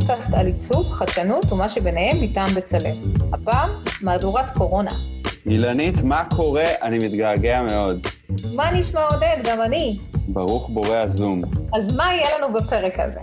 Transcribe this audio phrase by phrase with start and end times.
[0.00, 2.96] פודקאסט על עיצוב, חדשנות ומה שביניהם מטעם בצלם.
[3.32, 3.70] הפעם,
[4.02, 4.90] מהדורת קורונה.
[5.46, 6.64] אילנית, מה קורה?
[6.82, 8.06] אני מתגעגע מאוד.
[8.54, 9.36] מה נשמע עודד?
[9.44, 9.98] גם אני.
[10.28, 11.42] ברוך בורא הזום.
[11.74, 13.20] אז מה יהיה לנו בפרק הזה?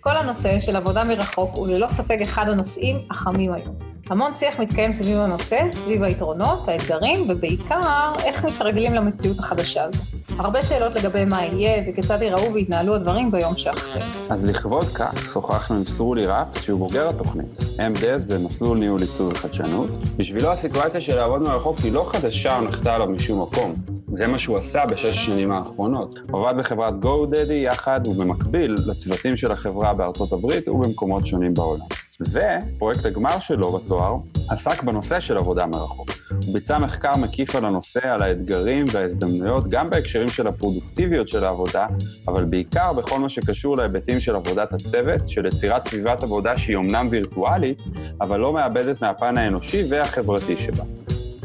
[0.00, 3.74] כל הנושא של עבודה מרחוק הוא ללא ספק אחד הנושאים החמים היום.
[4.10, 10.02] המון שיח מתקיים סביב הנושא, סביב היתרונות, האתגרים, ובעיקר איך מתרגלים למציאות החדשה הזו.
[10.38, 14.02] הרבה שאלות לגבי מה יהיה וכיצד ייראו ויתנהלו הדברים ביום שאחרי.
[14.30, 19.90] אז לכבוד כך, שוחחנו עם סרולי ראפ, שהוא בוגר התוכנית, MDS במסלול ניהול עיצוב וחדשנות.
[20.16, 23.74] בשבילו הסיטואציה של לעבוד מרחוק היא לא חדשה או נחתה עליו משום מקום.
[24.12, 26.18] זה מה שהוא עשה בשש השנים האחרונות.
[26.28, 31.86] עבד בחברת GoDaddy יחד ובמקביל לצוותים של החברה בארצות הברית ובמקומות שונים בעולם.
[32.20, 34.16] ופרויקט הגמר שלו בתואר
[34.50, 36.10] עסק בנושא של עבודה מרחוק.
[36.44, 41.86] הוא ביצע מחקר מקיף על הנושא, על האתגרים וההזדמנויות, גם בהקשרים של הפרודוקטיביות של העבודה,
[42.28, 47.08] אבל בעיקר בכל מה שקשור להיבטים של עבודת הצוות, של יצירת סביבת עבודה שהיא אמנם
[47.10, 47.82] וירטואלית,
[48.20, 50.84] אבל לא מאבדת מהפן האנושי והחברתי שבה.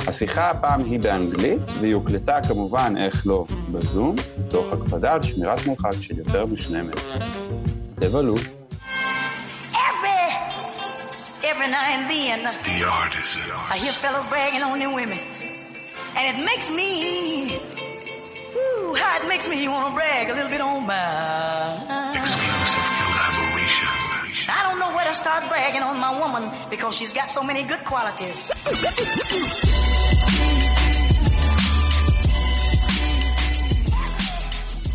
[0.08, 4.16] השיחה הפעם היא באנגלית, והיא הוקלטה כמובן, איך לא, בזום,
[4.48, 7.20] תוך הקפדה על שמירת מרחק של יותר משני מטר.
[7.96, 8.59] תבלו.
[11.50, 12.40] Every now and then.
[12.44, 13.38] The artist.
[13.38, 13.74] Is artist.
[13.74, 15.18] I hear fellas bragging on their women.
[16.16, 17.58] And it makes me,
[18.54, 22.16] whoo, how it makes me want to brag a little bit on mine.
[22.16, 23.90] Exclusive collaboration.
[24.50, 27.64] I don't know where to start bragging on my woman because she's got so many
[27.64, 28.52] good qualities.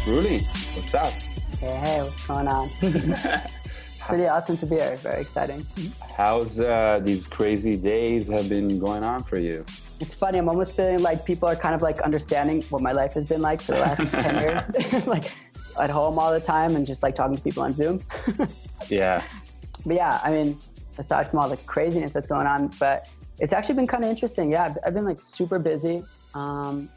[0.06, 0.38] Rudy,
[0.76, 1.12] what's up?
[1.58, 2.68] Hey, hey, what's going on?
[4.06, 4.96] Pretty awesome to be here.
[4.96, 5.64] Very exciting.
[6.16, 9.64] How's uh, these crazy days have been going on for you?
[9.98, 10.38] It's funny.
[10.38, 13.40] I'm almost feeling like people are kind of like understanding what my life has been
[13.40, 15.06] like for the last 10 years.
[15.06, 15.34] like
[15.80, 18.00] at home all the time and just like talking to people on Zoom.
[18.88, 19.22] Yeah.
[19.86, 20.58] But yeah, I mean,
[20.98, 23.08] aside from all the craziness that's going on, but
[23.38, 24.50] it's actually been kind of interesting.
[24.50, 26.04] Yeah, I've, I've been like super busy.
[26.34, 26.90] Um,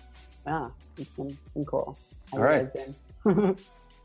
[0.45, 0.67] yeah,
[0.97, 1.97] it's been, been cool.
[2.33, 2.67] All right.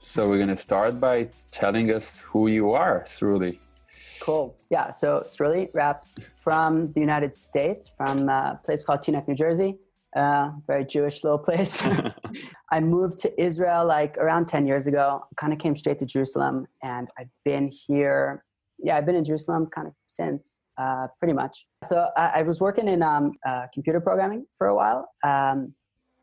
[0.04, 3.60] So we're gonna start by telling us who you are, Sruli.
[4.20, 4.56] Cool.
[4.68, 4.90] Yeah.
[4.90, 9.78] So Sruli Raps from the United States, from a place called Teaneck, New Jersey.
[10.14, 11.84] Uh, very Jewish little place.
[12.72, 15.24] I moved to Israel like around 10 years ago.
[15.36, 18.44] Kind of came straight to Jerusalem, and I've been here.
[18.80, 21.64] Yeah, I've been in Jerusalem kind of since, uh, pretty much.
[21.84, 25.08] So I, I was working in um, uh, computer programming for a while.
[25.22, 25.74] Um,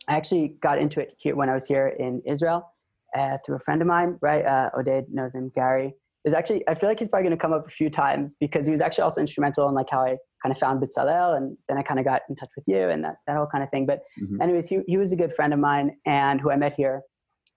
[0.09, 2.69] I actually got into it here when I was here in Israel
[3.17, 4.45] uh, through a friend of mine, right?
[4.45, 5.91] Uh, Oded knows him, Gary.
[6.23, 8.65] There's actually, I feel like he's probably going to come up a few times because
[8.65, 11.77] he was actually also instrumental in like how I kind of found Bezalel and then
[11.77, 13.85] I kind of got in touch with you and that, that whole kind of thing.
[13.85, 14.41] But Mhm.
[14.41, 17.03] anyways, he, he was a good friend of mine and who I met here.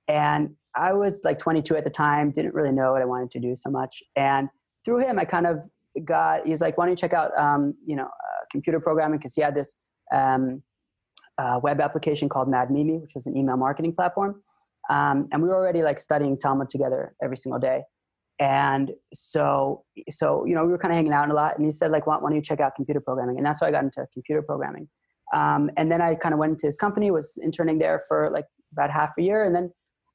[0.08, 3.40] And I was like 22 at the time, didn't really know what I wanted to
[3.40, 4.02] do so much.
[4.16, 4.48] And
[4.84, 5.68] through him, I kind of
[6.04, 9.18] got, he's like, why don't you check out, um, you know, uh, computer programming?
[9.18, 9.76] Because he had this
[10.14, 10.62] um,
[11.38, 14.40] uh, web application called Mad Mimi, which was an email marketing platform.
[14.90, 17.82] Um, and we were already like studying Talmud together every single day.
[18.40, 21.56] And so, so you know, we were kind of hanging out a lot.
[21.56, 23.36] And he said, like, why, why don't you check out computer programming?
[23.36, 24.88] And that's how I got into computer programming.
[25.32, 28.46] Um, and then I kind of went into his company, was interning there for like
[28.72, 29.70] about half a year, and then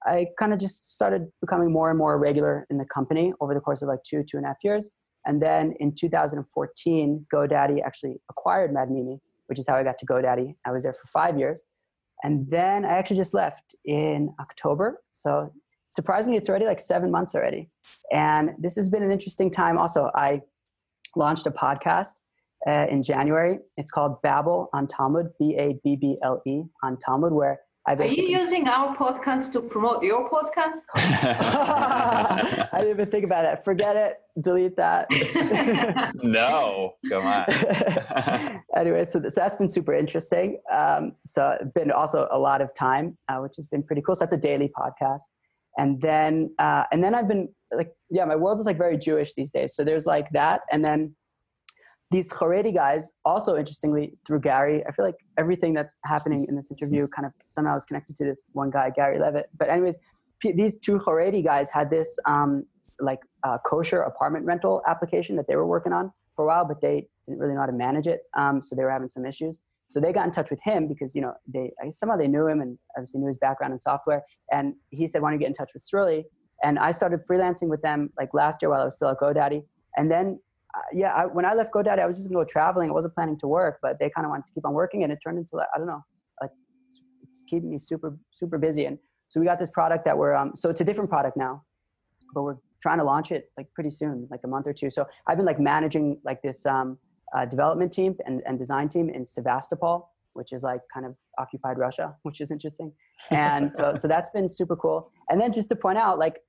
[0.06, 3.59] I kind of just started becoming more and more regular in the company over the
[3.59, 4.91] course of like two, two and a half years.
[5.25, 10.06] And then in 2014, GoDaddy actually acquired Mad Mimi, which is how I got to
[10.06, 10.51] GoDaddy.
[10.66, 11.63] I was there for five years.
[12.23, 15.01] And then I actually just left in October.
[15.11, 15.51] So
[15.88, 17.69] surprisingly, it's already like seven months already.
[18.11, 19.78] And this has been an interesting time.
[19.78, 20.41] Also, I
[21.16, 22.13] launched a podcast
[22.67, 23.59] uh, in January.
[23.77, 28.05] It's called Babble on Talmud, B A B B L E on Talmud, where Are
[28.05, 30.81] you using our podcast to promote your podcast?
[30.93, 33.63] I didn't even think about it.
[33.63, 34.19] Forget it.
[34.41, 35.07] Delete that.
[36.15, 37.45] no, come on.
[38.75, 40.59] anyway, so, th- so that's been super interesting.
[40.69, 44.15] Um, so it's been also a lot of time, uh, which has been pretty cool.
[44.15, 45.23] So that's a daily podcast,
[45.77, 49.33] and then uh, and then I've been like, yeah, my world is like very Jewish
[49.33, 49.73] these days.
[49.73, 51.15] So there's like that, and then
[52.12, 53.13] these Haredi guys.
[53.25, 57.33] Also, interestingly, through Gary, I feel like everything that's happening in this interview kind of
[57.45, 59.50] somehow is connected to this one guy, Gary Levitt.
[59.57, 59.98] But anyways,
[60.39, 62.65] p- these two Haredi guys had this um,
[63.00, 66.80] like uh, kosher apartment rental application that they were working on for a while, but
[66.81, 68.21] they didn't really know how to manage it.
[68.38, 69.62] Um, so they were having some issues.
[69.88, 72.62] So they got in touch with him because you know they somehow they knew him
[72.62, 74.24] and obviously knew his background in software.
[74.51, 76.24] And he said, "Why don't you get in touch with Sruli?"
[76.63, 79.63] And I started freelancing with them like last year while I was still at GoDaddy.
[79.95, 80.39] And then
[80.94, 82.89] yeah, I, when I left GoDaddy, I was just gonna go traveling.
[82.89, 85.12] I wasn't planning to work, but they kind of wanted to keep on working, and
[85.12, 86.03] it turned into like I don't know,
[86.41, 86.51] like
[86.85, 88.85] it's, it's keeping me super super busy.
[88.85, 88.97] And
[89.29, 91.63] so we got this product that we're um, so it's a different product now,
[92.33, 94.89] but we're trying to launch it like pretty soon, like a month or two.
[94.89, 96.97] So I've been like managing like this um,
[97.35, 101.77] uh, development team and, and design team in Sevastopol, which is like kind of occupied
[101.77, 102.91] Russia, which is interesting.
[103.31, 105.12] And so, so that's been super cool.
[105.29, 106.39] And then just to point out, like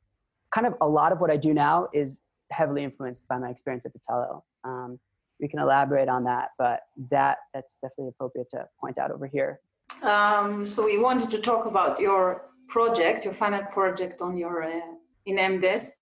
[0.54, 3.86] kind of a lot of what I do now is heavily influenced by my experience
[3.86, 4.42] at Bezalel.
[4.64, 4.98] Um,
[5.40, 6.80] we can elaborate on that, but
[7.10, 9.60] that that's definitely appropriate to point out over here.
[10.02, 14.80] Um, so we wanted to talk about your project, your final project on your uh,
[15.26, 15.92] in MDes,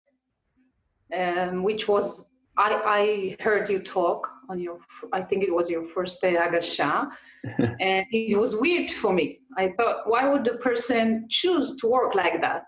[1.16, 4.78] um, which was I, I heard you talk on your
[5.12, 7.08] I think it was your first day Agasha,
[7.58, 9.40] and it was weird for me.
[9.58, 12.64] I thought, why would the person choose to work like that?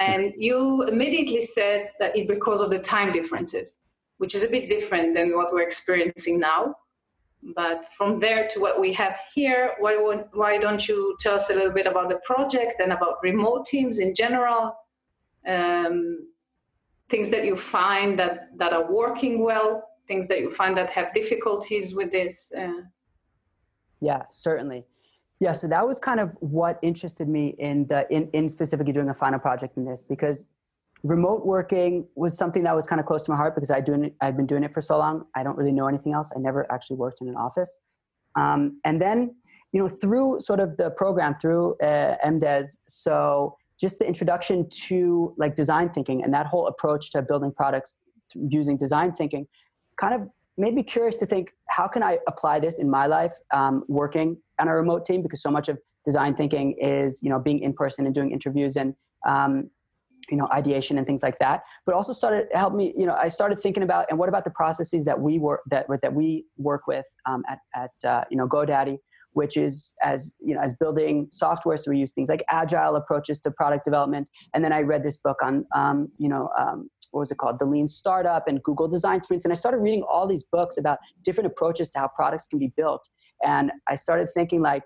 [0.00, 3.78] And you immediately said that it because of the time differences,
[4.18, 6.74] which is a bit different than what we're experiencing now.
[7.54, 11.50] But from there to what we have here, why, would, why don't you tell us
[11.50, 14.76] a little bit about the project and about remote teams in general?
[15.46, 16.28] Um,
[17.08, 21.12] things that you find that, that are working well, things that you find that have
[21.12, 22.52] difficulties with this.
[22.56, 22.82] Uh,
[24.00, 24.84] yeah, certainly.
[25.42, 29.08] Yeah, so that was kind of what interested me in the in, in specifically doing
[29.08, 30.44] a final project in this because
[31.02, 34.14] remote working was something that was kind of close to my heart because I doing
[34.20, 35.24] I'd been doing it for so long.
[35.34, 36.30] I don't really know anything else.
[36.36, 37.76] I never actually worked in an office.
[38.36, 39.34] Um, and then,
[39.72, 45.34] you know, through sort of the program through uh, MDes, so just the introduction to
[45.38, 47.96] like design thinking and that whole approach to building products
[48.48, 49.48] using design thinking
[49.96, 53.32] kind of made me curious to think how can i apply this in my life
[53.54, 55.22] um, working on a remote team?
[55.22, 58.76] Because so much of design thinking is you know being in person and doing interviews
[58.76, 58.94] and
[59.26, 59.70] um,
[60.30, 61.62] you know ideation and things like that.
[61.86, 64.50] But also started help me you know i started thinking about and what about the
[64.50, 68.46] processes that we work that that we work with um, at, at uh, you know
[68.46, 68.98] godaddy
[69.34, 71.76] which is as you know as building software.
[71.76, 74.28] So we use things like agile approaches to product development.
[74.54, 77.58] And then i read this book on um, you know um, what was it called?
[77.58, 80.98] The lean startup and google design sprints and i started reading all these books about
[81.22, 83.08] different approaches to how products can be built.
[83.44, 84.82] And i started thinking like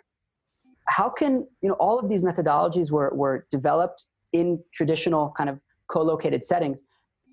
[0.88, 5.58] how can you know all of these methodologies were, were developed in traditional kind of
[5.88, 6.82] co-located settings.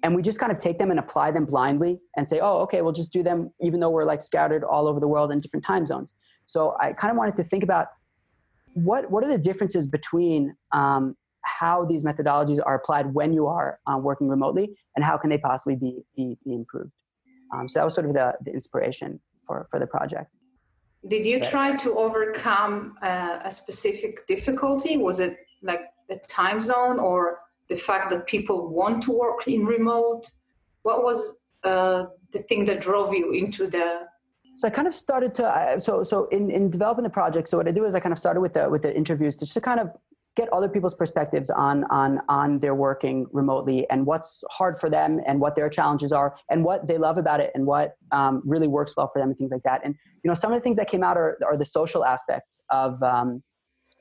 [0.03, 2.81] And we just kind of take them and apply them blindly and say oh okay
[2.81, 5.65] we'll just do them even though we're like scattered all over the world in different
[5.65, 6.13] time zones.
[6.45, 7.87] So i kind of wanted to think about
[8.73, 13.79] what what are the differences between um, how these methodologies are applied when you are
[13.87, 16.91] uh, working remotely and how can they possibly be, be, be improved.
[17.53, 20.31] Um, so that was sort of the, the inspiration for, for the project.
[21.07, 24.97] Did you try to overcome uh, a specific difficulty?
[24.97, 29.65] Was it like the time zone or the fact that people want to work in
[29.65, 30.23] remote?
[30.83, 34.07] What was uh, the thing that drove you into the
[34.55, 37.47] so I kind of started to uh, so so in, in developing the project.
[37.47, 39.45] So what I do is I kind of started with the with the interviews to
[39.45, 39.89] just to kind of
[40.35, 45.19] get other people's perspectives on on on their working remotely and what's hard for them
[45.27, 48.67] and what their challenges are and what they love about it and what um, really
[48.67, 49.81] works well for them and things like that.
[49.83, 52.63] And you know some of the things that came out are, are the social aspects
[52.69, 53.43] of um,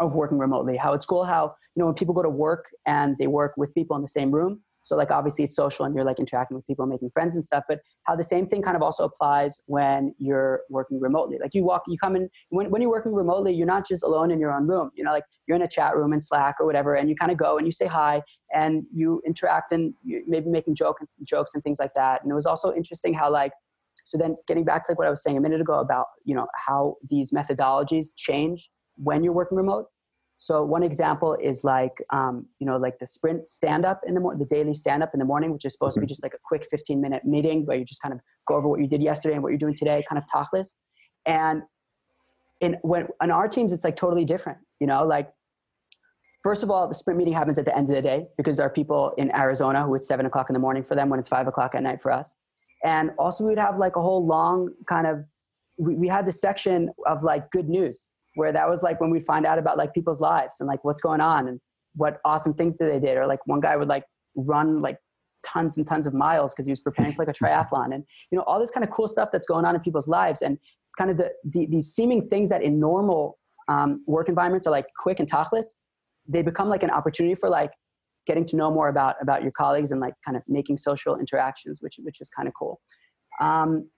[0.00, 3.16] of working remotely how it's cool how you know when people go to work and
[3.18, 6.04] they work with people in the same room so like obviously it's social and you're
[6.04, 8.82] like interacting with people, making friends and stuff, but how the same thing kind of
[8.82, 11.38] also applies when you're working remotely.
[11.40, 14.30] Like you walk, you come in, when, when you're working remotely, you're not just alone
[14.30, 16.66] in your own room, you know, like you're in a chat room in Slack or
[16.66, 18.22] whatever, and you kind of go and you say hi
[18.54, 22.22] and you interact and you maybe making joke, jokes and things like that.
[22.22, 23.52] And it was also interesting how like,
[24.04, 26.34] so then getting back to like what I was saying a minute ago about, you
[26.34, 29.86] know, how these methodologies change when you're working remote
[30.42, 34.18] so one example is like, um, you know, like the sprint stand up in the
[34.18, 36.00] morning, the daily stand up in the morning, which is supposed mm-hmm.
[36.00, 36.14] to be mm-hmm.
[36.14, 38.18] just like a quick 15 minute meeting where you just kind of
[38.48, 40.78] go over what you did yesterday and what you're doing today, kind of talkless.
[41.26, 41.62] And
[42.60, 45.30] in when on our teams, it's like totally different, you know, like
[46.42, 48.66] first of all, the sprint meeting happens at the end of the day because there
[48.66, 51.28] are people in Arizona who it's seven o'clock in the morning for them when it's
[51.28, 52.34] five o'clock at night for us.
[52.82, 55.24] And also we would have like a whole long kind of,
[55.78, 59.26] we, we had the section of like good news where that was like when we'd
[59.26, 61.60] find out about like people's lives and like what's going on and
[61.94, 63.16] what awesome things that they did.
[63.16, 64.98] Or like one guy would like run like
[65.44, 68.38] tons and tons of miles because he was preparing for like a triathlon and you
[68.38, 70.42] know all this kind of cool stuff that's going on in people's lives.
[70.42, 70.58] And
[70.98, 74.86] kind of the, the these seeming things that in normal um, work environments are like
[74.98, 75.66] quick and talkless
[76.28, 77.72] they become like an opportunity for like
[78.26, 81.80] getting to know more about about your colleagues and like kind of making social interactions
[81.80, 82.80] which which is kind of cool.
[83.40, 83.88] Um,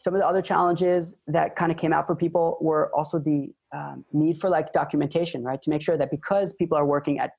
[0.00, 3.52] some of the other challenges that kind of came out for people were also the
[3.74, 5.60] um, need for like documentation, right?
[5.60, 7.32] To make sure that because people are working at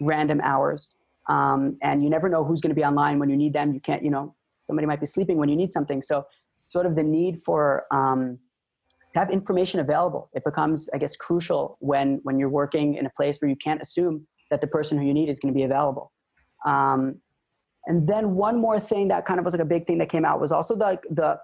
[0.00, 0.92] random hours
[1.28, 3.80] um, and you never know who's going to be online when you need them, you
[3.80, 6.02] can't, you know, somebody might be sleeping when you need something.
[6.02, 8.38] So, sort of the need for um,
[9.12, 13.10] to have information available, it becomes, I guess, crucial when when you're working in a
[13.10, 15.64] place where you can't assume that the person who you need is going to be
[15.64, 16.12] available.
[16.64, 17.00] Um,
[17.86, 20.24] And then one more thing that kind of was like a big thing that came
[20.24, 21.38] out was also the, like the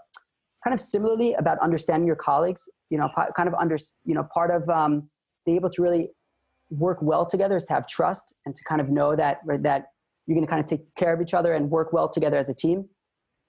[0.62, 4.50] kind of similarly about understanding your colleagues, you know, kind of under, you know, part
[4.50, 5.09] of um,
[5.47, 6.11] being able to really
[6.71, 9.87] work well together is to have trust and to kind of know that, that
[10.26, 12.49] you're going to kind of take care of each other and work well together as
[12.49, 12.88] a team.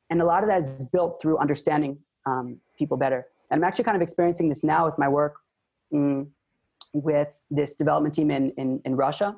[0.10, 3.28] And a lot of that is built through understanding um, people better.
[3.50, 5.36] And I'm actually kind of experiencing this now with my work
[5.94, 6.28] mm,
[6.94, 9.36] with this development team in, in, in Russia.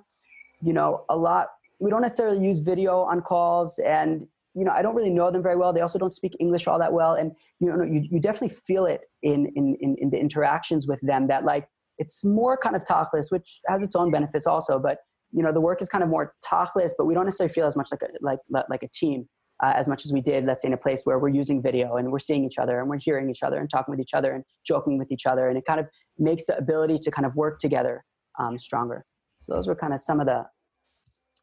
[0.62, 1.50] You know, a lot,
[1.80, 5.41] we don't necessarily use video on calls and, you know, I don't really know them
[5.41, 5.74] very well.
[5.74, 7.13] They also don't speak English all that well.
[7.15, 11.00] And, you know, you, you definitely feel it in, in, in, in the interactions with
[11.01, 11.67] them that like,
[11.98, 15.00] it's more kind of talkless, which has its own benefits also, but
[15.31, 17.75] you know, the work is kind of more talkless, but we don't necessarily feel as
[17.75, 19.27] much like a, like, like a team
[19.63, 21.95] uh, as much as we did, let's say in a place where we're using video
[21.95, 24.33] and we're seeing each other and we're hearing each other and talking with each other
[24.33, 25.48] and joking with each other.
[25.48, 25.88] And it kind of
[26.19, 28.03] makes the ability to kind of work together
[28.39, 29.05] um, stronger.
[29.39, 30.45] So those were kind of some of the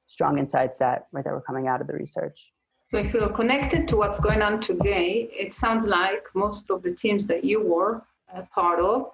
[0.06, 2.52] strong insights that, right, that were coming out of the research.
[2.90, 6.92] So if you're connected to what's going on today, it sounds like most of the
[6.92, 8.02] teams that you were
[8.34, 9.12] a part of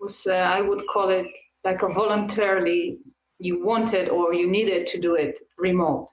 [0.00, 1.26] was, uh, I would call it
[1.62, 2.96] like a voluntarily
[3.38, 6.08] you wanted or you needed to do it remote,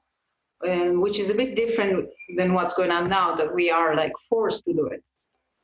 [0.68, 4.12] um, which is a bit different than what's going on now that we are like
[4.30, 5.02] forced to do it.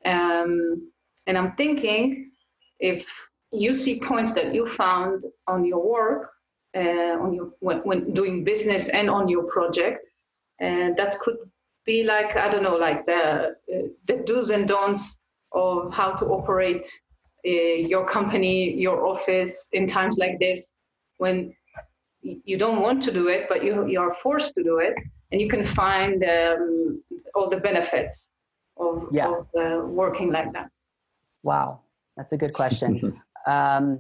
[0.06, 0.90] Um,
[1.28, 2.32] and I'm thinking
[2.80, 3.06] if
[3.52, 6.30] you see points that you found on your work,
[6.74, 10.06] uh, on your when, when, doing business and on your project,
[10.60, 11.38] and that could
[11.86, 15.18] be like I don't know, like the uh, the do's and don'ts
[15.52, 16.88] of how to operate
[17.46, 20.72] uh, your company, your office in times like this,
[21.18, 21.54] when
[22.22, 24.94] you don't want to do it, but you you are forced to do it,
[25.32, 27.04] and you can find um,
[27.36, 28.30] all the benefits
[28.78, 29.28] of, yeah.
[29.28, 30.70] of uh, working like that.
[31.44, 31.82] Wow,
[32.16, 33.22] that's a good question.
[33.48, 34.00] um,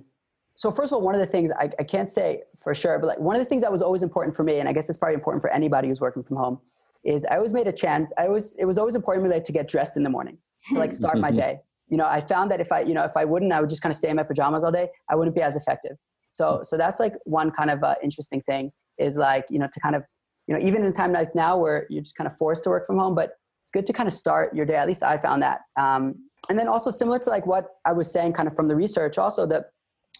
[0.55, 3.07] so first of all, one of the things I, I can't say for sure, but
[3.07, 4.97] like one of the things that was always important for me, and I guess it's
[4.97, 6.59] probably important for anybody who's working from home,
[7.03, 8.11] is I always made a chance.
[8.17, 10.37] I was it was always important to me like, to get dressed in the morning
[10.71, 11.59] to like start my day.
[11.89, 13.81] You know, I found that if I you know if I wouldn't, I would just
[13.81, 14.89] kind of stay in my pajamas all day.
[15.09, 15.97] I wouldn't be as effective.
[16.31, 19.79] So so that's like one kind of uh, interesting thing is like you know to
[19.79, 20.03] kind of
[20.47, 22.69] you know even in a time like now where you're just kind of forced to
[22.69, 24.75] work from home, but it's good to kind of start your day.
[24.75, 25.61] At least I found that.
[25.77, 26.15] Um,
[26.49, 29.17] and then also similar to like what I was saying, kind of from the research,
[29.17, 29.71] also that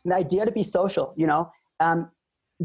[0.06, 1.14] the idea to be social.
[1.18, 2.10] You know, um,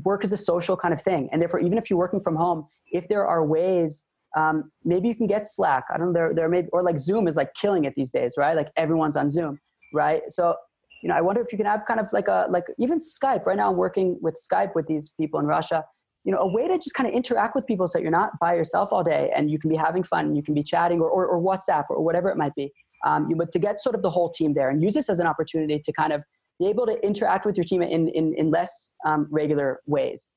[0.04, 2.66] work is a social kind of thing, and therefore, even if you're working from home,
[2.92, 5.84] if there are ways, um, maybe you can get Slack.
[5.92, 6.12] I don't know.
[6.12, 8.56] There, there may or like Zoom is like killing it these days, right?
[8.56, 9.58] Like everyone's on Zoom,
[9.92, 10.22] right?
[10.28, 10.54] So
[11.02, 13.46] you know, I wonder if you can have kind of like a like even Skype.
[13.46, 15.84] Right now, I'm working with Skype with these people in Russia.
[16.24, 18.54] You know, a way to just kind of interact with people so you're not by
[18.54, 21.08] yourself all day and you can be having fun and you can be chatting or,
[21.08, 22.72] or, or WhatsApp or whatever it might be.
[23.06, 25.20] Um, you, but to get sort of the whole team there and use this as
[25.20, 26.22] an opportunity to kind of
[26.58, 30.28] be able to interact with your team in, in, in less um, regular ways.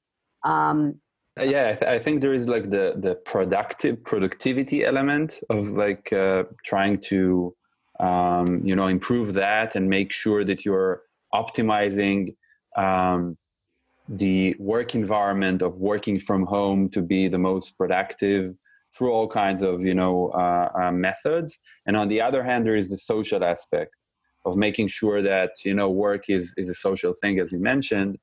[0.44, 1.00] Um,
[1.40, 5.70] uh, yeah, I, th- I, think there is like the the productive productivity element of
[5.70, 7.56] like uh, trying to
[8.00, 12.36] um, you know improve that and make sure that you're optimizing
[12.76, 13.38] um,
[14.10, 18.54] the work environment of working from home to be the most productive
[18.94, 22.76] through all kinds of you know uh, uh, methods and on the other hand there
[22.76, 23.92] is the social aspect
[24.46, 28.18] of making sure that you know work is is a social thing as you mentioned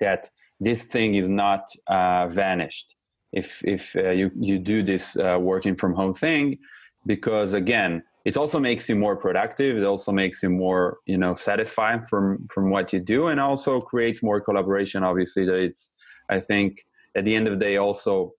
[0.00, 2.94] that this thing is not uh, vanished
[3.32, 6.58] if if uh, you you do this uh, working from home thing
[7.06, 11.34] because again it also makes you more productive it also makes you more you know
[11.34, 15.92] satisfying from from what you do and also creates more collaboration obviously that it's
[16.30, 16.84] i think
[17.16, 18.32] at the end of the day also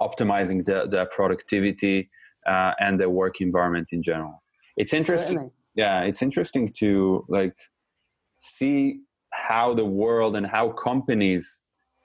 [0.00, 2.10] optimizing the, the productivity
[2.46, 4.42] uh, and the work environment in general
[4.76, 5.57] it's interesting Certainly.
[5.78, 7.56] Yeah it's interesting to like
[8.38, 9.00] see
[9.32, 11.44] how the world and how companies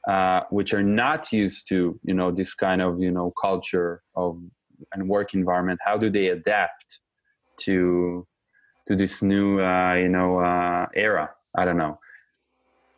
[0.08, 4.40] uh, which are not used to you know this kind of you know culture of
[4.94, 7.00] and work environment how do they adapt
[7.58, 8.26] to
[8.88, 11.32] to this new uh, you know uh, era.
[11.58, 12.00] I don't know.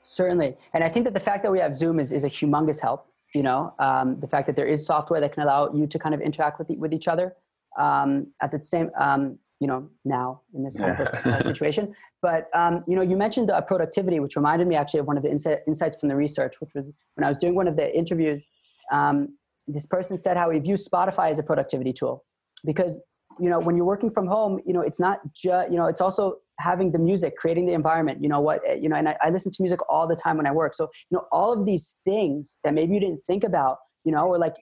[0.03, 2.79] Certainly, and I think that the fact that we have Zoom is, is a humongous
[2.82, 3.08] help.
[3.34, 6.15] You know, um, the fact that there is software that can allow you to kind
[6.15, 7.36] of interact with with each other
[7.77, 8.89] um, at the same.
[8.98, 13.17] Um, you know, now in this kind of uh, situation, but um, you know, you
[13.17, 16.15] mentioned uh, productivity, which reminded me actually of one of the insight, insights from the
[16.15, 18.50] research, which was when I was doing one of the interviews.
[18.91, 22.24] Um, this person said how he views Spotify as a productivity tool.
[22.65, 23.00] Because
[23.39, 26.01] you know when you're working from home you know it's not just you know it's
[26.01, 29.17] also having the music creating the environment you know what eh, you know and I,
[29.21, 30.74] I, listen to music all the time when i work.
[30.74, 34.27] So you know all of these things that maybe you didn't think about you know
[34.27, 34.55] or like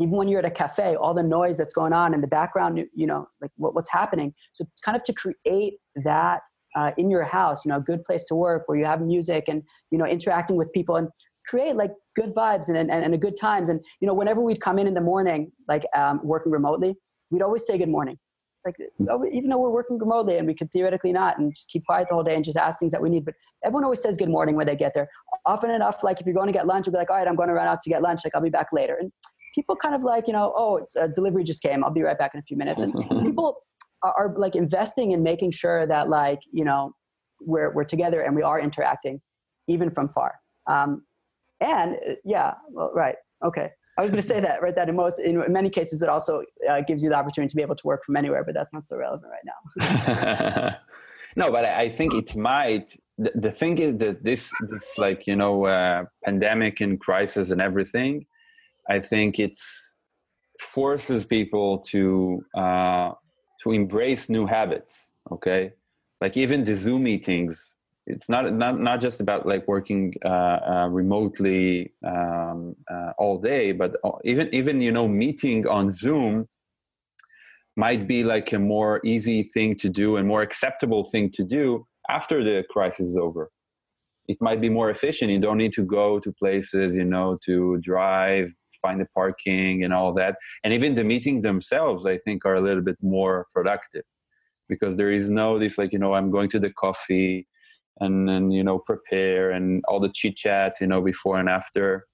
[0.00, 2.84] even when you're at a cafe all the noise that's going on in the background
[2.94, 5.74] you know like what, what's happening so it's kind of to create
[6.04, 6.42] that
[6.76, 9.44] uh, in your house you know a good place to work where you have music
[9.48, 11.08] and you know interacting with people and
[11.48, 13.68] create like good vibes and, and, and a good times.
[13.68, 16.94] And, you know, whenever we'd come in in the morning, like um, working remotely,
[17.30, 18.18] we'd always say good morning.
[18.66, 18.74] Like,
[19.08, 22.08] oh, even though we're working remotely and we could theoretically not and just keep quiet
[22.08, 23.24] the whole day and just ask things that we need.
[23.24, 25.06] But everyone always says good morning when they get there.
[25.46, 27.36] Often enough, like if you're going to get lunch, you'll be like, all right, I'm
[27.36, 28.22] going to run out to get lunch.
[28.24, 28.98] Like, I'll be back later.
[29.00, 29.10] And
[29.54, 31.84] people kind of like, you know, oh, it's a delivery just came.
[31.84, 32.82] I'll be right back in a few minutes.
[32.82, 32.92] And
[33.24, 33.62] people
[34.02, 36.92] are, are like investing in making sure that like, you know,
[37.40, 39.20] we're, we're together and we are interacting
[39.68, 40.34] even from far.
[40.68, 41.04] Um,
[41.60, 43.16] and uh, yeah, well, right.
[43.44, 43.70] Okay.
[43.98, 44.74] I was going to say that, right?
[44.76, 47.62] That in most, in many cases, it also uh, gives you the opportunity to be
[47.62, 50.76] able to work from anywhere, but that's not so relevant right now.
[51.36, 52.96] no, but I think it might.
[53.18, 57.60] The, the thing is that this, this like you know, uh, pandemic and crisis and
[57.60, 58.26] everything.
[58.88, 59.96] I think it's
[60.60, 63.12] forces people to uh,
[63.62, 65.12] to embrace new habits.
[65.30, 65.72] Okay,
[66.20, 67.76] like even the Zoom meetings
[68.08, 73.72] it's not not not just about like working uh, uh, remotely um, uh, all day,
[73.72, 76.48] but even even you know meeting on Zoom
[77.76, 81.86] might be like a more easy thing to do and more acceptable thing to do
[82.08, 83.50] after the crisis is over.
[84.26, 85.30] It might be more efficient.
[85.30, 89.92] You don't need to go to places, you know, to drive, find the parking, and
[89.92, 90.36] all that.
[90.64, 94.04] And even the meetings themselves, I think, are a little bit more productive
[94.68, 97.46] because there is no this like you know I'm going to the coffee
[98.00, 102.06] and then you know prepare and all the chit chats you know before and after.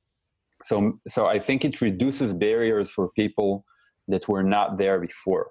[0.65, 3.65] So so i think it reduces barriers for people
[4.09, 5.51] that were not there before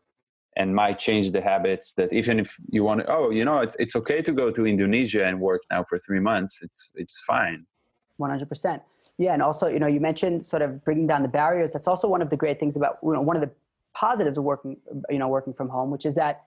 [0.55, 3.75] and might change the habits that even if you want to oh you know it's
[3.79, 7.65] it's okay to go to indonesia and work now for 3 months it's it's fine.
[8.20, 8.82] 100%
[9.17, 12.08] yeah and also you know you mentioned sort of bringing down the barriers that's also
[12.08, 13.51] one of the great things about you know one of the
[13.96, 14.77] positives of working
[15.10, 16.43] you know working from home which is that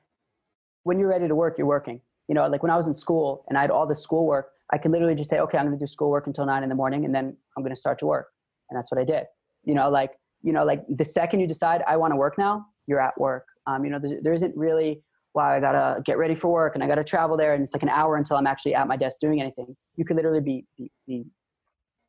[0.82, 3.44] when you're ready to work you're working you know, like when I was in school
[3.48, 5.82] and I had all the schoolwork, I could literally just say, okay, I'm going to
[5.82, 8.28] do schoolwork until nine in the morning and then I'm going to start to work.
[8.68, 9.26] And that's what I did.
[9.64, 12.66] You know, like, you know, like the second you decide I want to work now,
[12.86, 13.46] you're at work.
[13.66, 15.02] Um, you know, there, there isn't really,
[15.34, 17.62] wow, I got to get ready for work and I got to travel there and
[17.62, 19.76] it's like an hour until I'm actually at my desk doing anything.
[19.96, 21.24] You could literally be, be, be,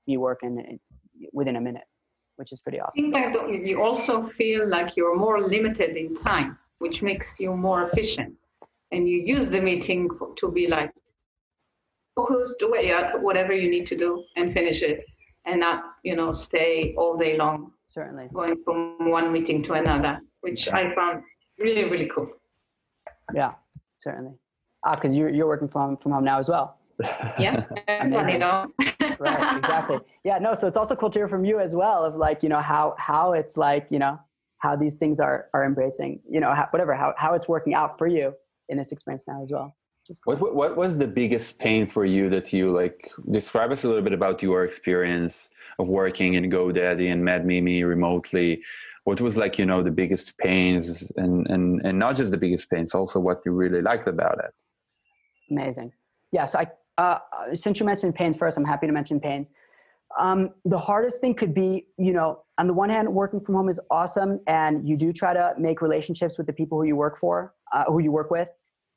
[0.08, 0.80] be working
[1.34, 1.84] within a minute,
[2.38, 3.14] which is pretty awesome.
[3.14, 7.56] I think that you also feel like you're more limited in time, which makes you
[7.56, 8.34] more efficient
[8.92, 10.92] and you use the meeting to be like
[12.16, 12.74] focused, do
[13.22, 15.06] whatever you need to do and finish it
[15.46, 17.72] and not, you know, stay all day long.
[17.90, 18.30] Certainly.
[18.34, 21.24] Going from one meeting to another, which I found
[21.60, 22.30] really, really cool.
[23.34, 23.54] Yeah,
[23.98, 24.34] certainly.
[24.86, 26.78] Ah, because you're, you're working from, from home now as well.
[27.40, 27.66] Yeah,
[28.30, 28.68] you know.
[29.20, 30.00] Right, exactly.
[30.24, 32.50] Yeah, no, so it's also cool to hear from you as well of like, you
[32.50, 34.20] know, how, how it's like, you know,
[34.60, 37.98] how these things are, are embracing, you know, how, whatever, how, how it's working out
[37.98, 38.34] for you
[38.70, 39.76] in this experience now as well.
[40.24, 40.38] Cool.
[40.38, 43.12] What, what was the biggest pain for you that you like?
[43.30, 45.50] Describe us a little bit about your experience
[45.80, 48.64] of working in GoDaddy and MadMimi remotely.
[49.04, 52.70] What was like, you know, the biggest pains and, and, and not just the biggest
[52.70, 54.54] pains, also what you really liked about it?
[55.52, 55.92] Amazing.
[56.32, 56.46] Yeah.
[56.46, 57.20] So I, uh,
[57.54, 59.52] since you mentioned pains first, I'm happy to mention pains.
[60.18, 63.70] Um, the hardest thing could be, you know, on the one hand, working from home
[63.70, 67.18] is awesome, and you do try to make relationships with the people who you work
[67.18, 68.48] for, uh, who you work with,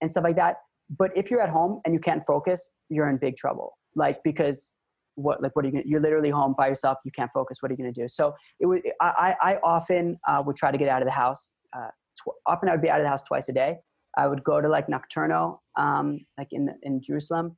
[0.00, 0.56] and stuff like that.
[0.98, 3.76] But if you're at home and you can't focus, you're in big trouble.
[3.94, 4.72] Like because
[5.16, 5.72] what, like what are you?
[5.72, 6.98] Gonna, you're literally home by yourself.
[7.04, 7.58] You can't focus.
[7.60, 8.08] What are you going to do?
[8.08, 8.82] So it would.
[9.00, 11.52] I, I often uh, would try to get out of the house.
[11.76, 13.78] Uh, tw- often I would be out of the house twice a day.
[14.16, 17.56] I would go to like Nocturno, um, like in in Jerusalem,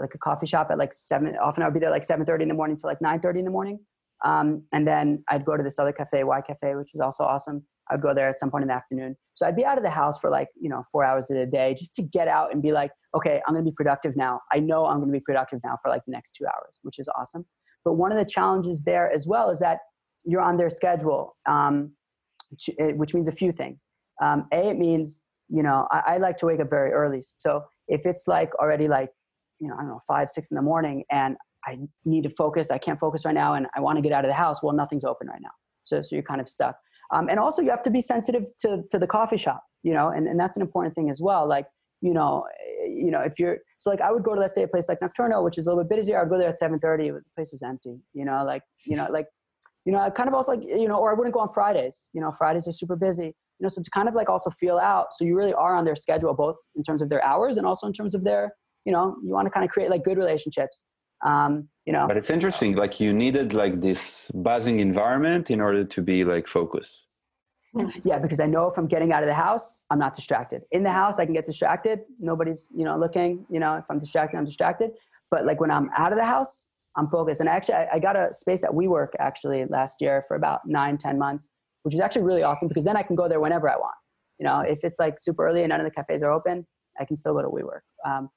[0.00, 1.36] like a coffee shop at like seven.
[1.42, 3.38] Often I would be there like seven thirty in the morning to like nine thirty
[3.38, 3.78] in the morning,
[4.24, 7.64] um, and then I'd go to this other cafe, Y Cafe, which is also awesome.
[7.90, 9.16] I'd go there at some point in the afternoon.
[9.34, 11.74] So I'd be out of the house for like you know four hours a day
[11.78, 14.40] just to get out and be like, okay, I'm going to be productive now.
[14.52, 16.98] I know I'm going to be productive now for like the next two hours, which
[16.98, 17.44] is awesome.
[17.84, 19.78] But one of the challenges there as well is that
[20.24, 21.92] you're on their schedule, um,
[22.78, 23.86] eh, which means a few things.
[24.22, 27.22] Um, a, it means you know I, I like to wake up very early.
[27.36, 29.10] So if it's like already like
[29.62, 32.70] you know, I don't know, five, six in the morning and I need to focus,
[32.70, 34.74] I can't focus right now and I want to get out of the house, well,
[34.74, 35.52] nothing's open right now.
[35.84, 36.76] So, so you're kind of stuck.
[37.12, 40.08] Um, and also you have to be sensitive to, to the coffee shop, you know,
[40.08, 41.46] and, and that's an important thing as well.
[41.48, 41.66] Like,
[42.00, 42.44] you know,
[42.84, 44.98] you know, if you're, so like I would go to, let's say a place like
[45.00, 46.20] Nocturno, which is a little bit busier.
[46.20, 49.26] I'd go there at 730, the place was empty, you know, like, you know, like,
[49.84, 52.10] you know, I kind of also like, you know, or I wouldn't go on Fridays,
[52.12, 54.78] you know, Fridays are super busy, you know, so to kind of like also feel
[54.78, 55.12] out.
[55.12, 57.86] So you really are on their schedule, both in terms of their hours and also
[57.86, 58.52] in terms of their,
[58.84, 60.84] you know you want to kind of create like good relationships
[61.24, 62.06] um, you know.
[62.08, 66.46] But it's interesting like you needed like this buzzing environment in order to be like
[66.46, 67.08] focused.
[68.04, 70.60] Yeah because i know if i'm getting out of the house i'm not distracted.
[70.72, 72.00] In the house i can get distracted.
[72.20, 74.90] Nobody's you know looking you know if i'm distracted i'm distracted.
[75.30, 77.40] But like when i'm out of the house I'm focused.
[77.40, 80.98] And actually, I, I got a space at WeWork actually last year for about nine,
[80.98, 81.48] ten months,
[81.82, 83.94] which is actually really awesome because then I can go there whenever I want.
[84.38, 86.66] You know, if it's like super early and none of the cafes are open,
[87.00, 87.80] I can still go to WeWork.
[88.04, 88.28] Um,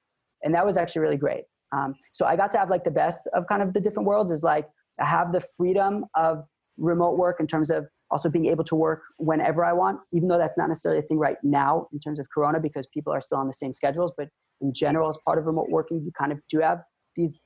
[0.45, 1.43] and that was actually really great.
[1.75, 4.31] Um, so I got to have like the best of kind of the different worlds
[4.31, 4.67] is like
[4.99, 6.43] I have the freedom of
[6.77, 10.37] remote work in terms of also being able to work whenever I want, even though
[10.37, 13.39] that's not necessarily a thing right now in terms of Corona because people are still
[13.39, 14.13] on the same schedules.
[14.15, 14.29] But
[14.61, 16.79] in general, as part of remote working, you kind of do have
[17.15, 17.37] these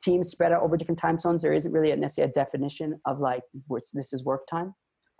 [0.00, 1.42] teams spread out over different time zones.
[1.42, 4.74] There isn't really a necessarily a definition of like this is work time.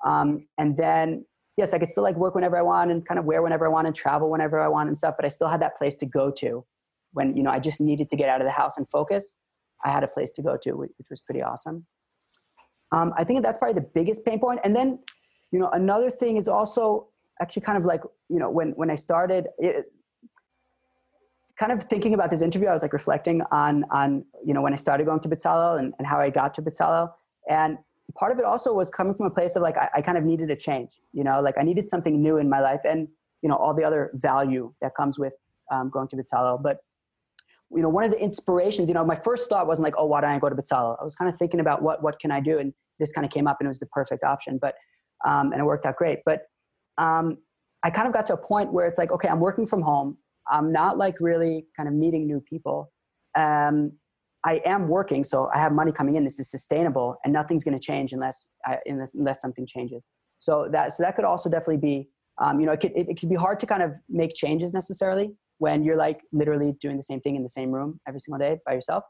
[0.06, 1.24] Um, and then
[1.56, 3.68] yes, I could still like work whenever I want and kind of wear whenever I
[3.68, 5.14] want and travel whenever I want and stuff.
[5.18, 6.64] But I still had that place to go to
[7.12, 9.36] when you know I just needed to get out of the house and focus.
[9.84, 11.86] I had a place to go to, which was pretty awesome.
[12.92, 14.60] Um, I think that's probably the biggest pain point.
[14.64, 14.98] And then,
[15.52, 17.08] you know, another thing is also
[17.40, 19.86] actually kind of like, you know, when, when I started, it,
[21.58, 24.72] kind of thinking about this interview, I was like reflecting on, on you know, when
[24.72, 27.12] I started going to Bezalel and, and how I got to Bezalel.
[27.50, 27.78] And
[28.14, 30.24] part of it also was coming from a place of like, I, I kind of
[30.24, 33.08] needed a change, you know, like I needed something new in my life and,
[33.42, 35.34] you know, all the other value that comes with
[35.70, 36.62] um, going to Bezalel.
[36.62, 36.78] But
[37.70, 40.20] you know, one of the inspirations, you know, my first thought wasn't like, oh, why
[40.20, 40.96] don't I go to Bezalel?
[41.00, 42.58] I was kind of thinking about what, what can I do?
[42.58, 44.74] And this kind of came up and it was the perfect option, but,
[45.26, 46.20] um, and it worked out great.
[46.24, 46.42] But
[46.96, 47.38] um,
[47.84, 50.16] I kind of got to a point where it's like, okay, I'm working from home.
[50.50, 52.90] I'm not like really kind of meeting new people.
[53.36, 53.92] Um,
[54.44, 56.24] I am working, so I have money coming in.
[56.24, 60.08] This is sustainable, and nothing's going to change unless, I, unless, unless something changes.
[60.38, 62.08] So that so that could also definitely be,
[62.40, 64.72] um, you know, it could it, it could be hard to kind of make changes
[64.72, 68.38] necessarily when you're like literally doing the same thing in the same room every single
[68.38, 69.04] day by yourself.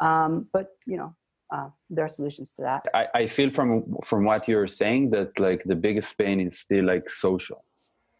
[0.00, 1.14] Um, but you know,
[1.52, 2.82] uh, there are solutions to that.
[2.94, 6.84] I, I feel from from what you're saying that like the biggest pain is still
[6.84, 7.64] like social.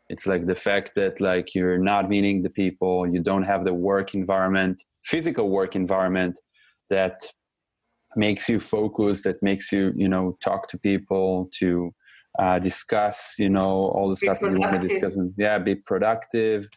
[0.08, 3.74] It's like the fact that like you're not meeting the people, you don't have the
[3.74, 6.38] work environment, physical work environment
[6.88, 7.20] that
[8.16, 11.92] makes you focus, that makes you you know talk to people, to
[12.38, 15.14] uh, discuss you know all the be stuff that you want to discuss.
[15.14, 16.68] And, yeah, be productive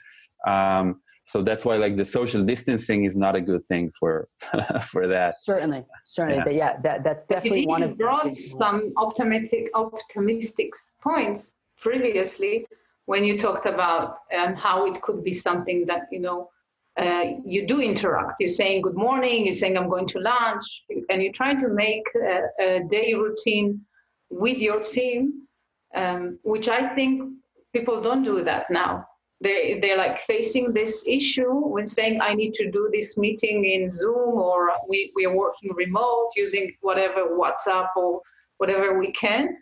[0.48, 4.28] um, so that's why like the social distancing is not a good thing for
[4.92, 5.36] for that.
[5.44, 12.66] Certainly certainly yeah, yeah that, that's definitely one of brought some optimistic optimistic points previously
[13.06, 16.50] when you talked about um, how it could be something that you know
[16.98, 18.36] uh, you do interact.
[18.40, 22.04] You're saying good morning you're saying i'm going to lunch and you're trying to make
[22.16, 23.82] a, a day routine
[24.30, 25.48] with your team
[25.96, 27.32] um, which i think
[27.74, 29.06] people don't do that now
[29.42, 33.90] they they're like facing this issue when saying I need to do this meeting in
[33.90, 38.22] Zoom or we, we are working remote using whatever WhatsApp or
[38.58, 39.58] whatever we can.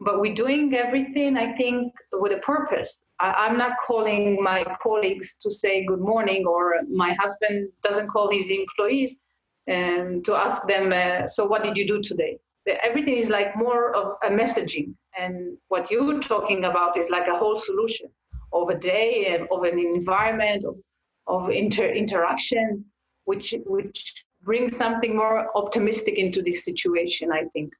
[0.00, 3.04] But we're doing everything, I think, with a purpose.
[3.20, 8.30] I, am not calling my colleagues to say good morning, or my husband doesn't call
[8.30, 9.16] his employees
[9.70, 12.38] um, to ask them, uh, so what did you do today?
[12.82, 14.94] Everything is like more of a messaging.
[15.18, 18.08] And what you're talking about is like a whole solution
[18.54, 20.76] of a day and of an environment of,
[21.26, 22.84] of inter, interaction,
[23.24, 27.32] which which brings something more optimistic into this situation.
[27.32, 27.72] I think.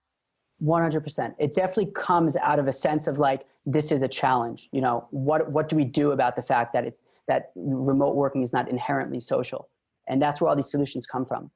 [0.63, 1.35] 100%.
[1.39, 4.69] It definitely comes out of a sense of like this is a challenge.
[4.73, 8.43] You know, what what do we do about the fact that it's that remote working
[8.43, 9.69] is not inherently social,
[10.09, 11.51] and that's where all these solutions come from.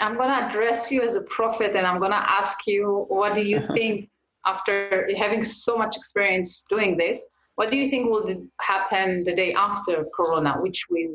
[0.00, 3.34] I'm going to address you as a prophet, and I'm going to ask you, what
[3.34, 4.08] do you think
[4.46, 7.24] after having so much experience doing this?
[7.56, 11.10] What do you think will happen the day after Corona, which we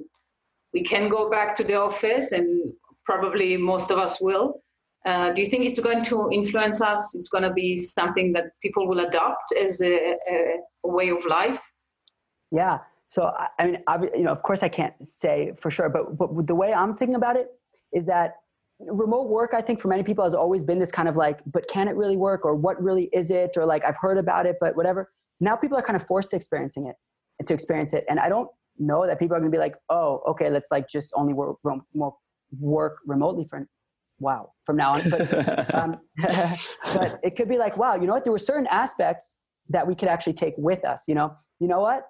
[0.74, 2.72] we can go back to the office and
[3.06, 4.62] probably most of us will.
[5.06, 7.16] Uh, do you think it's going to influence us?
[7.16, 9.94] It's going to be something that people will adopt as a,
[10.30, 11.60] a, a way of life?
[12.52, 12.80] Yeah.
[13.08, 16.46] So I mean, I, you know, of course, I can't say for sure, but but
[16.46, 17.48] the way I'm thinking about it
[17.94, 18.36] is that
[18.80, 21.70] remote work, I think, for many people has always been this kind of like, but
[21.70, 24.58] can it really work, or what really is it, or like I've heard about it,
[24.60, 26.96] but whatever now people are kind of forced to experiencing it
[27.46, 28.06] to experience it.
[28.10, 30.88] And i don't know that people are going to be like oh okay let's like
[30.88, 31.58] just only work,
[32.60, 33.68] work remotely for
[34.20, 35.10] wow from now on.
[35.10, 35.98] But, um,
[36.94, 38.24] but it could be like wow you know what?
[38.24, 41.36] There were certain aspects that we could actually take with us you know?
[41.60, 42.04] You know what?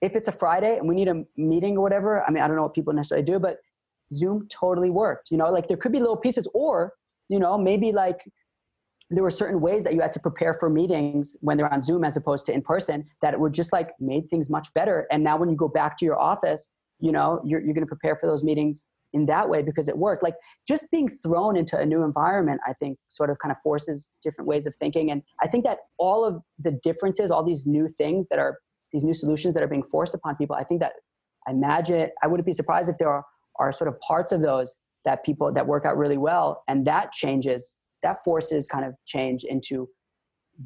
[0.00, 2.56] If it's a friday and we need a meeting or whatever i mean i don't
[2.56, 3.58] know what people necessarily do but
[4.12, 5.50] zoom totally worked you know?
[5.50, 6.94] Like there could be little pieces or
[7.28, 8.20] you know maybe like
[9.10, 12.04] there were certain ways that you had to prepare for meetings when they're on Zoom
[12.04, 15.06] as opposed to in person that were just like made things much better.
[15.10, 17.94] And now when you go back to your office, you know, you're, you're going to
[17.94, 20.22] prepare for those meetings in that way because it worked.
[20.22, 20.34] Like
[20.66, 24.46] just being thrown into a new environment, I think sort of kind of forces different
[24.46, 25.10] ways of thinking.
[25.10, 28.58] And I think that all of the differences, all these new things that are
[28.92, 30.92] these new solutions that are being forced upon people, I think that
[31.46, 33.24] I imagine I wouldn't be surprised if there are,
[33.58, 37.12] are sort of parts of those that people that work out really well, and that
[37.12, 39.88] changes that forces kind of change into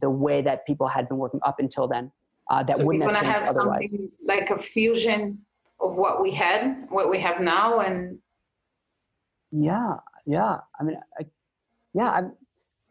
[0.00, 2.10] the way that people had been working up until then.
[2.50, 3.96] Uh, that So wouldn't have changed have otherwise.
[4.26, 5.38] like a fusion
[5.80, 8.18] of what we had, what we have now, and
[9.50, 10.58] Yeah, yeah.
[10.78, 11.26] I mean, I,
[11.94, 12.10] yeah.
[12.10, 12.32] I'm,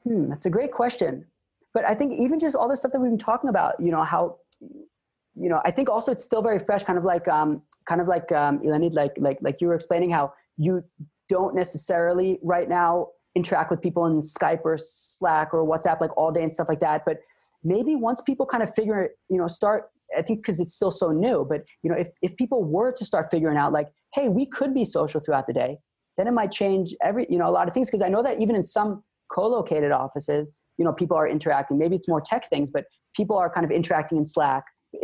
[0.03, 1.25] hmm, that's a great question.
[1.73, 4.03] But I think even just all the stuff that we've been talking about, you know,
[4.03, 8.01] how, you know, I think also it's still very fresh, kind of like, um, kind
[8.01, 10.83] of like, um, Ilanit, like, like, like you were explaining how you
[11.29, 16.31] don't necessarily right now interact with people in Skype or Slack or WhatsApp like all
[16.31, 17.03] day and stuff like that.
[17.05, 17.17] But
[17.63, 19.89] maybe once people kind of figure, it, you know, start.
[20.17, 21.45] I think because it's still so new.
[21.49, 24.73] But you know, if if people were to start figuring out like, hey, we could
[24.73, 25.77] be social throughout the day,
[26.17, 28.39] then it might change every you know a lot of things because i know that
[28.39, 32.69] even in some co-located offices you know people are interacting maybe it's more tech things
[32.69, 34.63] but people are kind of interacting in slack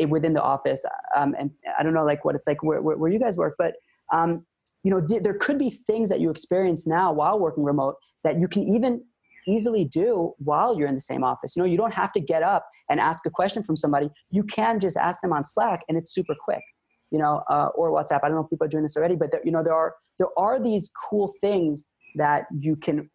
[0.10, 0.84] within the office
[1.16, 3.56] um, and i don't know like what it's like where, where, where you guys work
[3.58, 3.76] but
[4.14, 4.46] um,
[4.84, 8.40] you know th- there could be things that you experience now while working remote that
[8.40, 9.04] you can even
[9.48, 12.44] easily do while you're in the same office you know you don't have to get
[12.44, 15.98] up and ask a question from somebody you can just ask them on slack and
[15.98, 16.64] it's super quick
[17.12, 19.32] you know uh, or whatsapp i don't know if people are doing this already but
[19.32, 23.10] there, you know there are there are these cool things that you can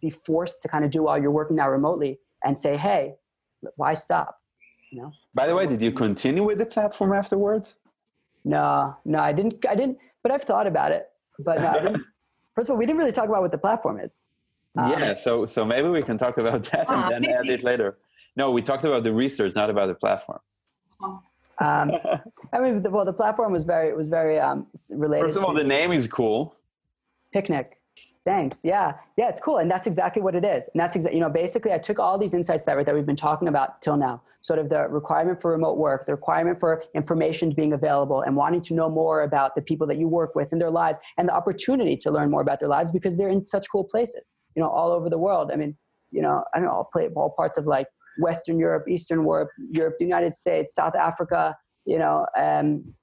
[0.00, 3.14] be forced to kind of do while you're working now remotely and say, hey,
[3.76, 4.36] why stop?
[4.90, 5.12] You know?
[5.34, 7.76] By the way, did you continue with the platform afterwards?
[8.44, 9.64] No, no, I didn't.
[9.68, 9.98] I didn't.
[10.22, 11.06] But I've thought about it.
[11.38, 12.02] But no, I didn't.
[12.54, 14.24] First of all, we didn't really talk about what the platform is.
[14.76, 17.62] Um, yeah, so so maybe we can talk about that Ah, and then add it
[17.62, 17.98] later.
[18.36, 20.40] No, we talked about the research, not about the platform.
[21.60, 21.92] Um,
[22.52, 25.26] I mean, the, well, the platform was very, it was very um, related.
[25.26, 26.56] First of all, the name is cool.
[27.32, 27.76] picnic.
[28.24, 28.60] Thanks.
[28.64, 30.68] Yeah, yeah, it's cool, and that's exactly what it is.
[30.72, 33.16] And that's exactly, you know, basically, I took all these insights that that we've been
[33.16, 37.50] talking about till now, sort of the requirement for remote work, the requirement for information
[37.52, 40.60] being available, and wanting to know more about the people that you work with and
[40.60, 43.66] their lives, and the opportunity to learn more about their lives because they're in such
[43.70, 45.50] cool places, you know, all over the world.
[45.52, 45.76] I mean,
[46.10, 47.86] you know, I don't know, all, play, all parts of like
[48.18, 51.56] Western Europe, Eastern Europe, Europe, the United States, South Africa.
[51.86, 52.94] You know, um,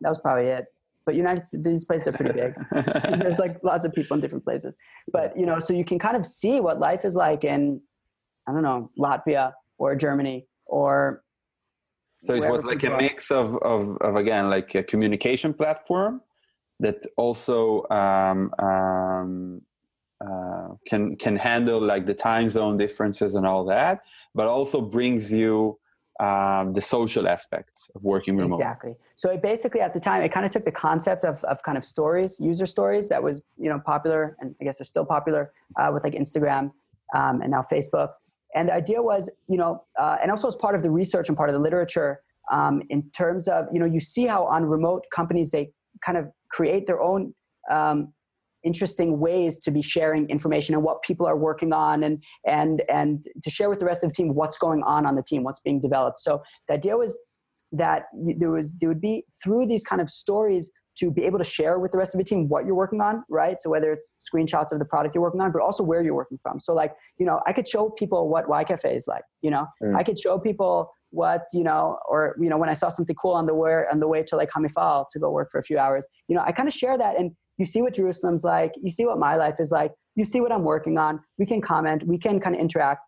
[0.00, 0.66] that was probably it.
[1.06, 2.54] But United, these places are pretty big
[3.18, 4.76] there's like lots of people in different places
[5.10, 7.80] but you know so you can kind of see what life is like in
[8.46, 11.22] i don't know latvia or germany or
[12.12, 12.98] So it was like a are.
[12.98, 16.20] mix of, of, of again like a communication platform
[16.80, 19.62] that also um, um,
[20.24, 24.00] uh, can can handle like the time zone differences and all that,
[24.34, 25.78] but also brings you
[26.20, 28.56] um, the social aspects of working remote.
[28.56, 28.94] Exactly.
[29.16, 31.78] So it basically at the time it kind of took the concept of, of kind
[31.78, 35.52] of stories, user stories that was you know popular and I guess are still popular
[35.78, 36.72] uh, with like Instagram
[37.14, 38.10] um, and now Facebook.
[38.54, 41.36] And the idea was you know uh, and also as part of the research and
[41.36, 45.04] part of the literature um, in terms of you know you see how on remote
[45.14, 45.70] companies they
[46.04, 47.32] kind of create their own
[47.70, 48.12] um,
[48.64, 53.24] interesting ways to be sharing information and what people are working on and and and
[53.42, 55.60] to share with the rest of the team what's going on on the team what's
[55.60, 56.20] being developed.
[56.20, 57.18] So the idea was
[57.72, 58.04] that
[58.38, 61.78] there was there would be through these kind of stories to be able to share
[61.78, 63.60] with the rest of the team what you're working on right?
[63.60, 66.38] So whether it's screenshots of the product you're working on but also where you're working
[66.42, 66.58] from.
[66.58, 69.66] So like you know i could show people what y cafe is like you know?
[69.82, 69.96] Mm.
[69.96, 73.32] i could show people what you know or you know when i saw something cool
[73.32, 75.78] on the way on the way to like hamifal to go work for a few
[75.78, 78.74] hours you know i kind of share that and you see what jerusalem's like.
[78.80, 79.92] You see what my life is like.
[80.16, 81.20] You see what i'm working on.
[81.38, 82.04] We can comment.
[82.06, 83.02] We can kind of interact.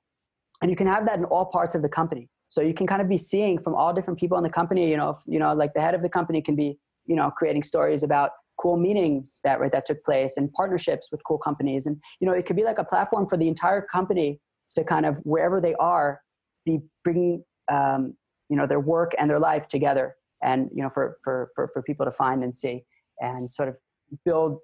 [0.60, 2.28] And you can have that in all parts of the company.
[2.48, 4.96] So you can kind of be seeing from all different people in the company you
[4.96, 7.62] know if, you know like the head of the company can be you know creating
[7.62, 11.86] stories about cool meetings that that took place and partnerships with cool companies.
[11.86, 14.40] And you know it could be like a platform for the entire company
[14.72, 16.20] to kind of wherever they are
[16.64, 18.14] be bringing um,
[18.48, 21.82] you know their work and their life together and you know for for for, for
[21.82, 22.84] people to find and see
[23.20, 23.78] and sort of
[24.24, 24.60] build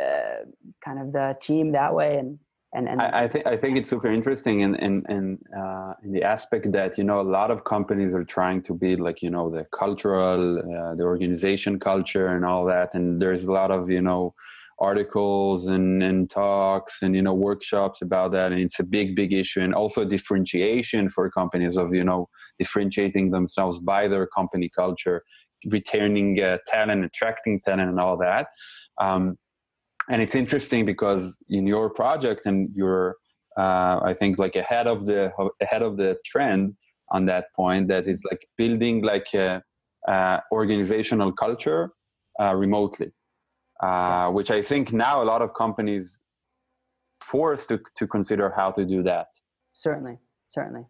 [0.00, 0.44] uh,
[0.84, 2.38] kind of the team that way and
[2.72, 6.12] and, and I, I think I think it's super interesting in in in, uh, in
[6.12, 9.30] the aspect that you know a lot of companies are trying to be like you
[9.30, 13.90] know the cultural, uh, the organization culture and all that, and there's a lot of
[13.90, 14.34] you know
[14.78, 18.52] articles and, and talks and you know workshops about that.
[18.52, 19.62] And it's a big big issue.
[19.62, 22.28] And also differentiation for companies of you know
[22.60, 25.24] differentiating themselves by their company culture
[25.66, 28.48] retaining uh, talent attracting talent and all that.
[29.00, 29.36] Um,
[30.08, 33.16] and it's interesting because in your project and you're
[33.58, 36.72] uh, i think like ahead of the ahead of the trend
[37.10, 39.62] on that point that is like building like a,
[40.08, 41.90] uh, organizational culture
[42.40, 43.10] uh, remotely
[43.82, 46.20] uh, which i think now a lot of companies
[47.30, 49.28] forced to, to consider how to do that.
[49.72, 50.18] Certainly.
[50.48, 50.86] Certainly.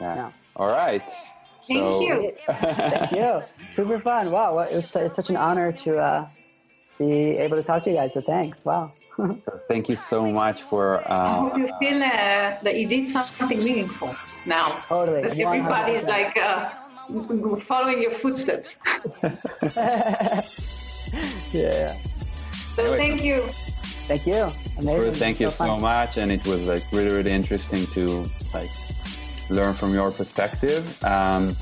[0.00, 0.32] Yeah, Yeah.
[0.56, 1.02] all right
[1.66, 2.32] Thank So- you.
[2.46, 3.42] Thank you.
[3.68, 4.30] Super fun.
[4.30, 4.58] Wow.
[4.60, 6.26] It's, it's such an honor to uh,
[6.98, 8.14] be able to talk to you guys.
[8.14, 8.64] So thanks.
[8.64, 8.92] Wow.
[9.20, 11.02] So thank you so much for.
[11.10, 14.14] I hope Uh, you feel uh, that you did something meaningful
[14.46, 14.68] now.
[14.88, 15.20] Totally.
[15.22, 16.70] That everybody is like uh,
[17.60, 18.78] following your footsteps.
[21.52, 21.94] Yeah.
[22.74, 22.98] So Anyway.
[22.98, 23.42] thank you.
[24.08, 24.48] Thank you.
[24.78, 25.14] Amazing.
[25.14, 25.80] Thank you so fun.
[25.82, 28.70] much, and it was like really, really interesting to like
[29.50, 31.02] learn from your perspective.
[31.04, 31.54] Um,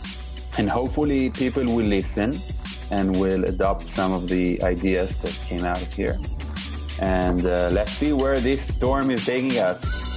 [0.59, 2.33] and hopefully, people will listen
[2.90, 6.18] and will adopt some of the ideas that came out here.
[7.01, 10.08] And uh, let's see where this storm is taking us.